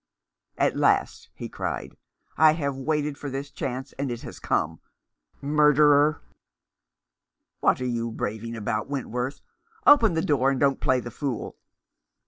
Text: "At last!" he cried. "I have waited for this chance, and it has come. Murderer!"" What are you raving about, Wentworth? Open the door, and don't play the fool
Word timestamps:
"At 0.57 0.75
last!" 0.75 1.29
he 1.35 1.47
cried. 1.47 1.95
"I 2.35 2.53
have 2.53 2.75
waited 2.75 3.19
for 3.19 3.29
this 3.29 3.51
chance, 3.51 3.93
and 3.99 4.09
it 4.09 4.23
has 4.23 4.39
come. 4.39 4.79
Murderer!"" 5.43 6.23
What 7.59 7.79
are 7.81 7.85
you 7.85 8.09
raving 8.09 8.55
about, 8.55 8.89
Wentworth? 8.89 9.41
Open 9.85 10.15
the 10.15 10.23
door, 10.25 10.49
and 10.49 10.59
don't 10.59 10.81
play 10.81 11.01
the 11.01 11.11
fool 11.11 11.55